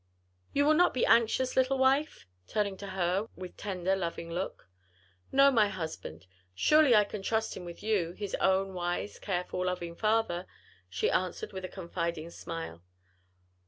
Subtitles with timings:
[0.51, 4.67] "You will not be anxious, little wife?" turning to her with a tender loving look.
[5.31, 9.95] "No, my husband; surely I can trust him with you, his own wise, careful, loving
[9.95, 10.47] father;"
[10.89, 12.81] she answered with a confiding smile.